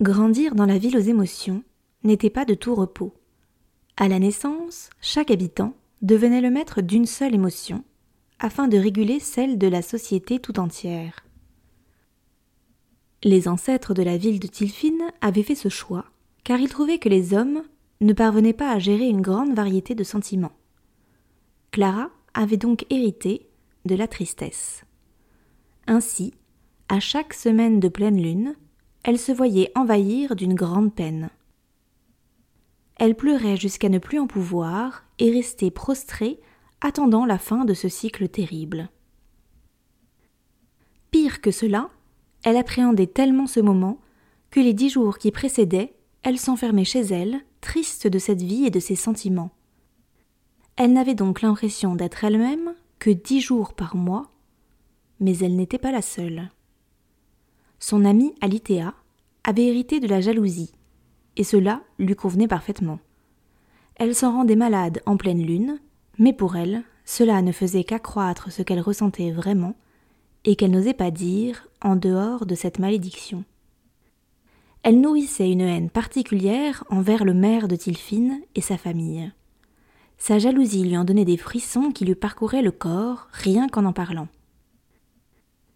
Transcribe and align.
Grandir 0.00 0.54
dans 0.54 0.64
la 0.64 0.78
ville 0.78 0.96
aux 0.96 1.00
émotions 1.00 1.62
n'était 2.04 2.30
pas 2.30 2.46
de 2.46 2.54
tout 2.54 2.74
repos. 2.74 3.12
À 3.98 4.08
la 4.08 4.18
naissance, 4.18 4.88
chaque 5.02 5.30
habitant 5.30 5.74
devenait 6.00 6.40
le 6.40 6.48
maître 6.48 6.80
d'une 6.80 7.04
seule 7.04 7.34
émotion, 7.34 7.84
afin 8.38 8.66
de 8.66 8.78
réguler 8.78 9.20
celle 9.20 9.58
de 9.58 9.66
la 9.66 9.82
société 9.82 10.38
tout 10.38 10.58
entière. 10.58 11.26
Les 13.22 13.46
ancêtres 13.46 13.92
de 13.92 14.02
la 14.02 14.16
ville 14.16 14.40
de 14.40 14.46
Tilfine 14.46 15.12
avaient 15.20 15.42
fait 15.42 15.54
ce 15.54 15.68
choix, 15.68 16.06
car 16.44 16.58
ils 16.60 16.70
trouvaient 16.70 16.98
que 16.98 17.10
les 17.10 17.34
hommes 17.34 17.62
ne 18.00 18.14
parvenaient 18.14 18.54
pas 18.54 18.72
à 18.72 18.78
gérer 18.78 19.06
une 19.06 19.20
grande 19.20 19.54
variété 19.54 19.94
de 19.94 20.04
sentiments. 20.04 20.56
Clara 21.72 22.08
avait 22.32 22.56
donc 22.56 22.86
hérité 22.88 23.50
de 23.84 23.94
la 23.94 24.08
tristesse. 24.08 24.82
Ainsi, 25.86 26.32
à 26.88 27.00
chaque 27.00 27.34
semaine 27.34 27.80
de 27.80 27.88
pleine 27.88 28.22
lune, 28.22 28.56
elle 29.02 29.18
se 29.18 29.32
voyait 29.32 29.72
envahir 29.74 30.36
d'une 30.36 30.54
grande 30.54 30.94
peine. 30.94 31.30
Elle 32.96 33.14
pleurait 33.14 33.56
jusqu'à 33.56 33.88
ne 33.88 33.98
plus 33.98 34.18
en 34.18 34.26
pouvoir 34.26 35.04
et 35.18 35.30
restait 35.30 35.70
prostrée, 35.70 36.38
attendant 36.82 37.24
la 37.24 37.38
fin 37.38 37.64
de 37.64 37.74
ce 37.74 37.88
cycle 37.88 38.28
terrible. 38.28 38.90
Pire 41.10 41.40
que 41.40 41.50
cela, 41.50 41.88
elle 42.42 42.56
appréhendait 42.56 43.06
tellement 43.06 43.46
ce 43.46 43.60
moment 43.60 44.00
que 44.50 44.60
les 44.60 44.74
dix 44.74 44.90
jours 44.90 45.18
qui 45.18 45.30
précédaient, 45.30 45.94
elle 46.22 46.38
s'enfermait 46.38 46.84
chez 46.84 47.00
elle, 47.00 47.40
triste 47.60 48.06
de 48.06 48.18
cette 48.18 48.42
vie 48.42 48.66
et 48.66 48.70
de 48.70 48.80
ses 48.80 48.96
sentiments. 48.96 49.50
Elle 50.76 50.92
n'avait 50.92 51.14
donc 51.14 51.42
l'impression 51.42 51.94
d'être 51.94 52.24
elle-même 52.24 52.74
que 52.98 53.10
dix 53.10 53.40
jours 53.40 53.74
par 53.74 53.96
mois, 53.96 54.30
mais 55.20 55.38
elle 55.38 55.56
n'était 55.56 55.78
pas 55.78 55.92
la 55.92 56.02
seule. 56.02 56.50
Son 57.82 58.04
amie 58.04 58.34
Alitéa 58.42 58.94
avait 59.42 59.64
hérité 59.64 60.00
de 60.00 60.06
la 60.06 60.20
jalousie, 60.20 60.72
et 61.36 61.44
cela 61.44 61.82
lui 61.98 62.14
convenait 62.14 62.46
parfaitement. 62.46 63.00
Elle 63.96 64.14
s'en 64.14 64.32
rendait 64.32 64.54
malade 64.54 65.00
en 65.06 65.16
pleine 65.16 65.42
lune, 65.42 65.80
mais 66.18 66.34
pour 66.34 66.56
elle, 66.56 66.82
cela 67.06 67.40
ne 67.40 67.52
faisait 67.52 67.84
qu'accroître 67.84 68.52
ce 68.52 68.62
qu'elle 68.62 68.80
ressentait 68.80 69.30
vraiment, 69.30 69.74
et 70.44 70.56
qu'elle 70.56 70.70
n'osait 70.70 70.94
pas 70.94 71.10
dire 71.10 71.68
en 71.82 71.96
dehors 71.96 72.44
de 72.44 72.54
cette 72.54 72.78
malédiction. 72.78 73.44
Elle 74.82 75.00
nourrissait 75.00 75.50
une 75.50 75.62
haine 75.62 75.90
particulière 75.90 76.84
envers 76.90 77.24
le 77.24 77.34
maire 77.34 77.66
de 77.66 77.76
Tilfine 77.76 78.40
et 78.54 78.60
sa 78.60 78.76
famille. 78.76 79.32
Sa 80.18 80.38
jalousie 80.38 80.84
lui 80.84 80.98
en 80.98 81.04
donnait 81.04 81.24
des 81.24 81.38
frissons 81.38 81.92
qui 81.92 82.04
lui 82.04 82.14
parcouraient 82.14 82.62
le 82.62 82.72
corps 82.72 83.28
rien 83.32 83.68
qu'en 83.68 83.86
en 83.86 83.94
parlant. 83.94 84.28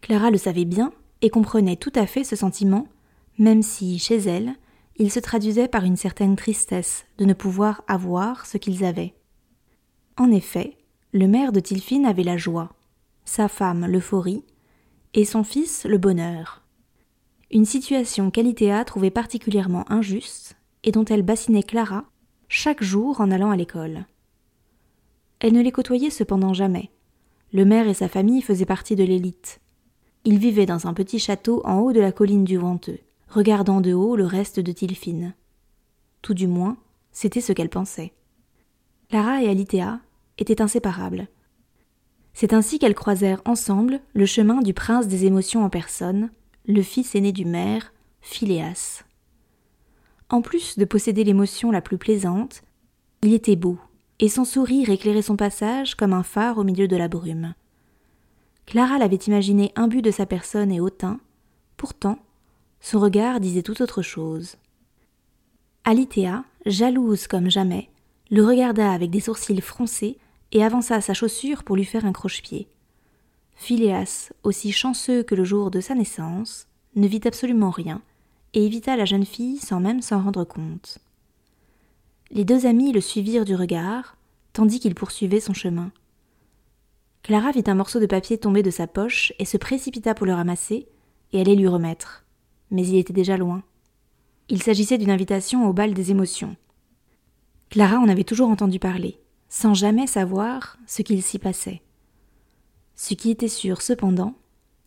Clara 0.00 0.32
le 0.32 0.38
savait 0.38 0.64
bien 0.64 0.92
et 1.22 1.30
comprenait 1.30 1.76
tout 1.76 1.92
à 1.94 2.06
fait 2.06 2.24
ce 2.24 2.36
sentiment, 2.36 2.86
même 3.38 3.62
si, 3.62 3.98
chez 3.98 4.18
elle, 4.18 4.54
il 4.96 5.10
se 5.10 5.20
traduisait 5.20 5.68
par 5.68 5.84
une 5.84 5.96
certaine 5.96 6.36
tristesse 6.36 7.06
de 7.18 7.24
ne 7.24 7.32
pouvoir 7.32 7.82
avoir 7.86 8.44
ce 8.44 8.58
qu'ils 8.58 8.84
avaient. 8.84 9.14
En 10.18 10.30
effet, 10.30 10.76
le 11.12 11.26
maire 11.26 11.52
de 11.52 11.60
Tilfine 11.60 12.04
avait 12.04 12.24
la 12.24 12.36
joie, 12.36 12.70
sa 13.24 13.48
femme 13.48 13.86
l'euphorie, 13.86 14.44
et 15.14 15.24
son 15.24 15.44
fils 15.44 15.84
le 15.84 15.98
bonheur. 15.98 16.62
Une 17.50 17.66
situation 17.66 18.30
qu'Alitéa 18.30 18.84
trouvait 18.84 19.10
particulièrement 19.10 19.90
injuste 19.90 20.56
et 20.84 20.90
dont 20.90 21.04
elle 21.04 21.22
bassinait 21.22 21.62
Clara 21.62 22.04
chaque 22.48 22.82
jour 22.82 23.20
en 23.20 23.30
allant 23.30 23.50
à 23.50 23.56
l'école. 23.56 24.06
Elle 25.40 25.52
ne 25.52 25.62
les 25.62 25.72
côtoyait 25.72 26.10
cependant 26.10 26.54
jamais. 26.54 26.90
Le 27.52 27.64
maire 27.64 27.88
et 27.88 27.94
sa 27.94 28.08
famille 28.08 28.40
faisaient 28.40 28.64
partie 28.64 28.96
de 28.96 29.04
l'élite. 29.04 29.60
Il 30.24 30.38
vivait 30.38 30.66
dans 30.66 30.86
un 30.86 30.94
petit 30.94 31.18
château 31.18 31.62
en 31.64 31.80
haut 31.80 31.92
de 31.92 32.00
la 32.00 32.12
colline 32.12 32.44
du 32.44 32.56
Venteux, 32.56 33.00
regardant 33.28 33.80
de 33.80 33.92
haut 33.92 34.14
le 34.14 34.24
reste 34.24 34.60
de 34.60 34.70
Tilfine. 34.70 35.34
Tout 36.22 36.34
du 36.34 36.46
moins, 36.46 36.76
c'était 37.10 37.40
ce 37.40 37.52
qu'elle 37.52 37.68
pensait. 37.68 38.12
Lara 39.10 39.42
et 39.42 39.48
Alitéa 39.48 40.00
étaient 40.38 40.62
inséparables. 40.62 41.26
C'est 42.34 42.52
ainsi 42.52 42.78
qu'elles 42.78 42.94
croisèrent 42.94 43.42
ensemble 43.44 44.00
le 44.14 44.24
chemin 44.24 44.62
du 44.62 44.72
prince 44.74 45.08
des 45.08 45.26
émotions 45.26 45.64
en 45.64 45.70
personne, 45.70 46.30
le 46.66 46.82
fils 46.82 47.14
aîné 47.14 47.32
du 47.32 47.44
maire, 47.44 47.92
Phileas. 48.20 49.04
En 50.30 50.40
plus 50.40 50.78
de 50.78 50.84
posséder 50.84 51.24
l'émotion 51.24 51.72
la 51.72 51.82
plus 51.82 51.98
plaisante, 51.98 52.62
il 53.22 53.34
était 53.34 53.56
beau, 53.56 53.76
et 54.20 54.28
son 54.28 54.44
sourire 54.44 54.88
éclairait 54.88 55.20
son 55.20 55.36
passage 55.36 55.96
comme 55.96 56.12
un 56.12 56.22
phare 56.22 56.58
au 56.58 56.64
milieu 56.64 56.86
de 56.86 56.96
la 56.96 57.08
brume. 57.08 57.54
Clara 58.66 58.98
l'avait 58.98 59.16
imaginé 59.16 59.72
imbu 59.76 60.02
de 60.02 60.10
sa 60.10 60.26
personne 60.26 60.72
et 60.72 60.80
hautain, 60.80 61.20
pourtant, 61.76 62.18
son 62.80 63.00
regard 63.00 63.40
disait 63.40 63.62
tout 63.62 63.80
autre 63.82 64.02
chose. 64.02 64.56
Alitéa, 65.84 66.44
jalouse 66.66 67.26
comme 67.26 67.50
jamais, 67.50 67.90
le 68.30 68.44
regarda 68.44 68.92
avec 68.92 69.10
des 69.10 69.20
sourcils 69.20 69.60
froncés 69.60 70.18
et 70.52 70.64
avança 70.64 71.00
sa 71.00 71.14
chaussure 71.14 71.64
pour 71.64 71.76
lui 71.76 71.84
faire 71.84 72.04
un 72.04 72.12
croche-pied. 72.12 72.68
Phileas, 73.56 74.32
aussi 74.42 74.72
chanceux 74.72 75.22
que 75.22 75.34
le 75.34 75.44
jour 75.44 75.70
de 75.70 75.80
sa 75.80 75.94
naissance, 75.94 76.66
ne 76.94 77.06
vit 77.06 77.20
absolument 77.24 77.70
rien 77.70 78.02
et 78.54 78.66
évita 78.66 78.96
la 78.96 79.04
jeune 79.04 79.24
fille 79.24 79.58
sans 79.58 79.80
même 79.80 80.02
s'en 80.02 80.22
rendre 80.22 80.44
compte. 80.44 80.98
Les 82.30 82.44
deux 82.44 82.66
amis 82.66 82.92
le 82.92 83.00
suivirent 83.00 83.44
du 83.44 83.54
regard, 83.54 84.16
tandis 84.52 84.80
qu'il 84.80 84.94
poursuivait 84.94 85.40
son 85.40 85.54
chemin. 85.54 85.90
Clara 87.22 87.52
vit 87.52 87.62
un 87.66 87.74
morceau 87.74 88.00
de 88.00 88.06
papier 88.06 88.36
tomber 88.36 88.62
de 88.62 88.70
sa 88.70 88.86
poche 88.86 89.32
et 89.38 89.44
se 89.44 89.56
précipita 89.56 90.14
pour 90.14 90.26
le 90.26 90.34
ramasser 90.34 90.88
et 91.32 91.40
allait 91.40 91.54
lui 91.54 91.68
remettre. 91.68 92.24
Mais 92.70 92.86
il 92.86 92.96
était 92.96 93.12
déjà 93.12 93.36
loin. 93.36 93.62
Il 94.48 94.62
s'agissait 94.62 94.98
d'une 94.98 95.10
invitation 95.10 95.68
au 95.68 95.72
bal 95.72 95.94
des 95.94 96.10
émotions. 96.10 96.56
Clara 97.70 97.98
en 97.98 98.08
avait 98.08 98.24
toujours 98.24 98.50
entendu 98.50 98.78
parler, 98.78 99.20
sans 99.48 99.72
jamais 99.72 100.06
savoir 100.06 100.78
ce 100.86 101.02
qu'il 101.02 101.22
s'y 101.22 101.38
passait. 101.38 101.80
Ce 102.96 103.14
qui 103.14 103.30
était 103.30 103.48
sûr 103.48 103.82
cependant, 103.82 104.34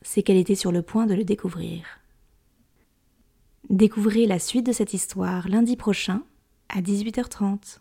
c'est 0.02 0.22
qu'elle 0.22 0.38
était 0.38 0.56
sur 0.56 0.72
le 0.72 0.82
point 0.82 1.06
de 1.06 1.16
le 1.16 1.24
découvrir. 1.24 1.86
Découvrez 3.70 4.28
la 4.28 4.40
suite 4.40 4.66
de 4.66 4.72
cette 4.72 4.94
histoire 4.94 5.48
lundi 5.48 5.76
prochain 5.76 6.22
à 6.70 6.82
18h30. 6.82 7.80